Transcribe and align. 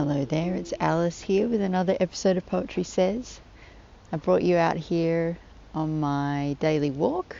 Hello 0.00 0.24
there, 0.24 0.54
it's 0.54 0.72
Alice 0.78 1.22
here 1.22 1.48
with 1.48 1.60
another 1.60 1.96
episode 1.98 2.36
of 2.36 2.46
Poetry 2.46 2.84
Says. 2.84 3.40
I 4.12 4.16
brought 4.16 4.44
you 4.44 4.56
out 4.56 4.76
here 4.76 5.36
on 5.74 5.98
my 5.98 6.56
daily 6.60 6.92
walk. 6.92 7.34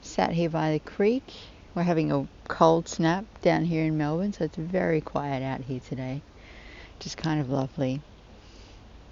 Sat 0.00 0.32
here 0.32 0.50
by 0.50 0.72
the 0.72 0.80
creek. 0.80 1.22
We're 1.72 1.84
having 1.84 2.10
a 2.10 2.26
cold 2.48 2.88
snap 2.88 3.26
down 3.42 3.64
here 3.64 3.84
in 3.84 3.96
Melbourne, 3.96 4.32
so 4.32 4.42
it's 4.42 4.56
very 4.56 5.00
quiet 5.00 5.44
out 5.44 5.60
here 5.60 5.78
today. 5.78 6.20
Just 6.98 7.16
kind 7.16 7.40
of 7.40 7.48
lovely. 7.48 8.02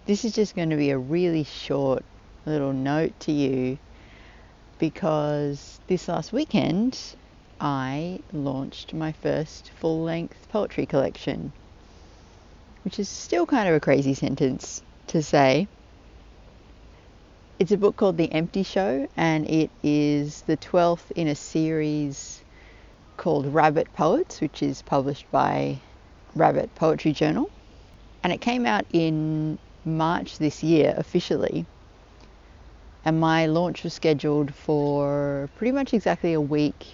This 0.07 0.25
is 0.25 0.33
just 0.33 0.57
going 0.57 0.71
to 0.71 0.77
be 0.77 0.91
a 0.91 0.99
really 0.99 1.45
short 1.45 2.05
little 2.47 2.73
note 2.73 3.13
to 3.21 3.33
you 3.33 3.79
because 4.81 5.79
this 5.87 6.09
last 6.09 6.33
weekend 6.33 6.99
I 7.61 8.19
launched 8.33 8.93
my 8.93 9.13
first 9.13 9.71
full 9.79 10.03
length 10.03 10.49
poetry 10.51 10.87
collection 10.87 11.53
which 12.85 12.99
is 12.99 13.09
still 13.09 13.47
kind 13.47 13.69
of 13.69 13.75
a 13.75 13.81
crazy 13.81 14.15
sentence 14.15 14.83
to 15.07 15.23
say. 15.23 15.69
It's 17.59 17.73
a 17.73 17.77
book 17.77 17.97
called 17.97 18.17
The 18.17 18.33
Empty 18.33 18.63
Show, 18.63 19.07
and 19.17 19.49
it 19.49 19.71
is 19.83 20.43
the 20.43 20.57
12th 20.57 21.11
in 21.15 21.29
a 21.29 21.35
series 21.35 22.43
called 23.19 23.53
Rabbit 23.53 23.93
Poets, 23.93 24.41
which 24.41 24.63
is 24.63 24.81
published 24.81 25.31
by 25.31 25.79
Rabbit 26.35 26.75
Poetry 26.75 27.13
Journal. 27.13 27.51
And 28.23 28.33
it 28.33 28.41
came 28.41 28.65
out 28.65 28.87
in 28.93 29.59
March 29.85 30.39
this 30.39 30.63
year 30.63 30.95
officially. 30.97 31.67
And 33.05 33.21
my 33.21 33.45
launch 33.47 33.83
was 33.83 33.93
scheduled 33.93 34.55
for 34.55 35.51
pretty 35.57 35.73
much 35.73 35.93
exactly 35.93 36.33
a 36.33 36.41
week 36.41 36.87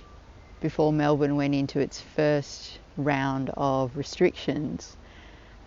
before 0.60 0.92
Melbourne 0.92 1.36
went 1.36 1.54
into 1.54 1.78
its 1.78 2.00
first 2.00 2.80
round 2.96 3.50
of 3.56 3.96
restrictions 3.96 4.96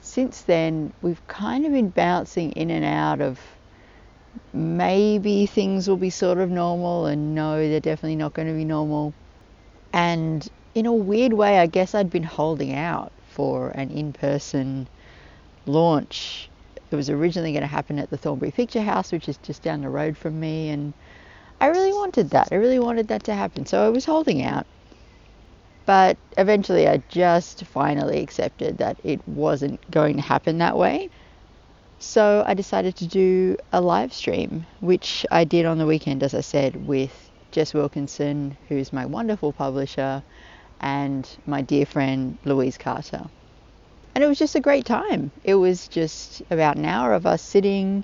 since 0.10 0.42
then, 0.42 0.92
we've 1.02 1.26
kind 1.28 1.66
of 1.66 1.72
been 1.72 1.90
bouncing 1.90 2.52
in 2.54 2.72
and 2.72 2.84
out 2.84 3.22
of 3.22 3.40
maybe 4.54 5.46
things 5.46 5.88
will 5.88 5.98
be 5.98 6.10
sort 6.10 6.40
of 6.40 6.50
normal, 6.50 7.06
and 7.06 7.36
no, 7.36 7.58
they're 7.58 7.80
definitely 7.80 8.16
not 8.16 8.34
going 8.34 8.48
to 8.48 8.54
be 8.54 8.66
normal. 8.66 9.14
And 9.94 10.48
in 10.74 10.86
a 10.86 10.94
weird 10.94 11.34
way, 11.34 11.60
I 11.60 11.68
guess 11.68 11.94
I'd 11.94 12.10
been 12.10 12.24
holding 12.24 12.74
out 12.74 13.12
for 13.30 13.70
an 13.70 13.92
in 13.92 14.12
person 14.14 14.88
launch. 15.66 16.50
It 16.92 16.96
was 16.96 17.10
originally 17.10 17.52
going 17.52 17.62
to 17.62 17.68
happen 17.68 18.00
at 18.00 18.10
the 18.10 18.18
Thornbury 18.18 18.52
Picture 18.52 18.82
House, 18.82 19.12
which 19.12 19.30
is 19.30 19.38
just 19.38 19.62
down 19.62 19.82
the 19.82 19.90
road 19.90 20.18
from 20.18 20.40
me, 20.40 20.70
and 20.70 20.94
I 21.62 21.68
really 21.68 21.94
wanted 21.94 22.32
that. 22.32 22.50
I 22.52 22.56
really 22.56 22.80
wanted 22.80 23.10
that 23.10 23.24
to 23.26 23.34
happen. 23.36 23.66
So 23.66 23.86
I 23.86 23.90
was 23.90 24.06
holding 24.06 24.42
out. 24.44 24.66
But 25.90 26.18
eventually, 26.38 26.88
I 26.88 27.02
just 27.10 27.66
finally 27.66 28.20
accepted 28.20 28.78
that 28.78 28.98
it 29.04 29.28
wasn't 29.28 29.90
going 29.90 30.18
to 30.18 30.22
happen 30.22 30.60
that 30.60 30.78
way. 30.78 31.10
So 31.98 32.44
I 32.46 32.54
decided 32.54 32.96
to 32.98 33.08
do 33.08 33.58
a 33.74 33.82
live 33.82 34.14
stream, 34.14 34.68
which 34.82 35.26
I 35.32 35.46
did 35.46 35.66
on 35.66 35.80
the 35.80 35.88
weekend, 35.88 36.22
as 36.22 36.36
I 36.36 36.42
said, 36.42 36.86
with 36.86 37.32
Jess 37.50 37.74
Wilkinson, 37.74 38.56
who's 38.68 38.94
my 38.94 39.08
wonderful 39.08 39.52
publisher, 39.52 40.22
and 40.80 41.28
my 41.48 41.64
dear 41.64 41.88
friend 41.88 42.38
Louise 42.46 42.78
Carter. 42.78 43.26
And 44.14 44.24
it 44.24 44.28
was 44.28 44.38
just 44.38 44.54
a 44.54 44.60
great 44.60 44.86
time. 44.86 45.32
It 45.44 45.56
was 45.56 45.88
just 45.88 46.44
about 46.52 46.78
an 46.78 46.86
hour 46.86 47.14
of 47.14 47.26
us 47.26 47.42
sitting, 47.42 48.04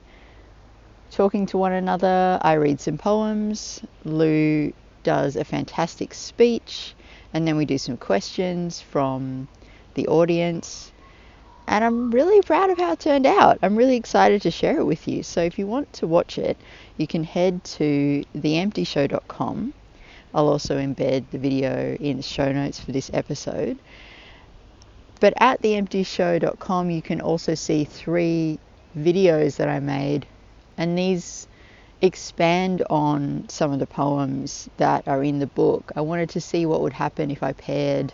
talking 1.11 1.45
to 1.45 1.59
one 1.59 1.73
another. 1.73 2.39
I 2.41 2.53
read 2.53 2.81
some 2.81 2.97
poems. 2.97 3.79
Lou 4.03 4.73
does 5.03 5.35
a 5.35 5.43
fantastic 5.43 6.15
speech 6.15 6.94
and 7.35 7.45
then 7.45 7.57
we 7.57 7.65
do 7.65 7.77
some 7.77 7.97
questions 7.97 8.79
from 8.79 9.49
the 9.95 10.07
audience. 10.07 10.93
And 11.67 11.83
I'm 11.83 12.09
really 12.09 12.41
proud 12.41 12.69
of 12.69 12.77
how 12.77 12.93
it 12.93 13.01
turned 13.01 13.25
out. 13.25 13.59
I'm 13.61 13.75
really 13.75 13.97
excited 13.97 14.41
to 14.43 14.51
share 14.51 14.79
it 14.79 14.85
with 14.85 15.05
you. 15.05 15.21
So 15.21 15.41
if 15.41 15.59
you 15.59 15.67
want 15.67 15.91
to 15.93 16.07
watch 16.07 16.37
it, 16.37 16.55
you 16.95 17.07
can 17.07 17.25
head 17.25 17.61
to 17.75 18.23
theemptyshow.com. 18.37 19.73
I'll 20.33 20.47
also 20.47 20.77
embed 20.77 21.25
the 21.31 21.37
video 21.37 21.97
in 21.99 22.17
the 22.17 22.23
show 22.23 22.53
notes 22.53 22.79
for 22.79 22.93
this 22.93 23.11
episode. 23.13 23.79
But 25.19 25.33
at 25.35 25.61
theemptyshow.com, 25.61 26.89
you 26.89 27.01
can 27.01 27.19
also 27.19 27.53
see 27.53 27.83
three 27.83 28.59
videos 28.97 29.57
that 29.57 29.67
I 29.67 29.81
made. 29.81 30.25
And 30.77 30.97
these 30.97 31.49
expand 32.01 32.83
on 32.89 33.45
some 33.49 33.71
of 33.71 33.79
the 33.79 33.87
poems 33.87 34.69
that 34.77 35.07
are 35.07 35.23
in 35.23 35.39
the 35.39 35.47
book. 35.47 35.91
I 35.95 36.01
wanted 36.01 36.29
to 36.31 36.41
see 36.41 36.65
what 36.65 36.81
would 36.81 36.93
happen 36.93 37.31
if 37.31 37.41
I 37.41 37.53
paired 37.53 38.13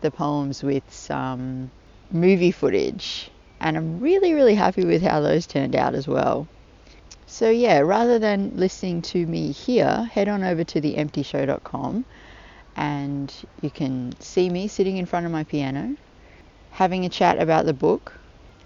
the 0.00 0.10
poems 0.10 0.62
with 0.62 0.84
some 0.92 1.70
movie 2.10 2.52
footage, 2.52 3.30
and 3.60 3.76
I'm 3.76 4.00
really, 4.00 4.34
really 4.34 4.54
happy 4.54 4.84
with 4.84 5.02
how 5.02 5.20
those 5.20 5.46
turned 5.46 5.76
out 5.76 5.94
as 5.94 6.08
well. 6.08 6.48
So, 7.26 7.50
yeah, 7.50 7.80
rather 7.80 8.18
than 8.18 8.56
listening 8.56 9.02
to 9.02 9.26
me 9.26 9.52
here, 9.52 10.08
head 10.12 10.28
on 10.28 10.42
over 10.42 10.64
to 10.64 10.80
theemptyshow.com 10.80 12.04
and 12.78 13.34
you 13.60 13.70
can 13.70 14.14
see 14.20 14.48
me 14.48 14.68
sitting 14.68 14.96
in 14.96 15.04
front 15.04 15.26
of 15.26 15.32
my 15.32 15.42
piano 15.42 15.96
having 16.70 17.04
a 17.04 17.08
chat 17.08 17.42
about 17.42 17.66
the 17.66 17.72
book 17.72 18.12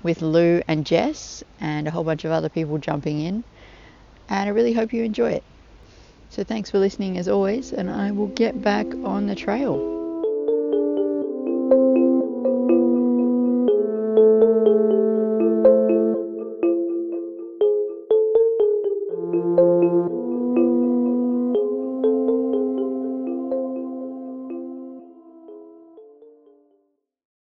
with 0.03 0.21
Lou 0.21 0.61
and 0.69 0.84
Jess 0.84 1.43
and 1.61 1.89
a 1.89 1.91
whole 1.91 2.05
bunch 2.05 2.27
of 2.27 2.31
other 2.31 2.50
people 2.50 2.77
jumping 2.77 3.21
in 3.21 3.43
and 4.28 4.49
I 4.49 4.53
really 4.53 4.72
hope 4.72 4.93
you 4.93 5.05
enjoy 5.05 5.33
it. 5.33 5.44
So 6.31 6.44
thanks 6.44 6.71
for 6.71 6.78
listening 6.78 7.19
as 7.19 7.28
always, 7.28 7.72
and 7.72 7.91
I 7.91 8.12
will 8.12 8.28
get 8.28 8.60
back 8.60 8.94
on 9.03 9.27
the 9.27 9.34
trail. 9.37 10.01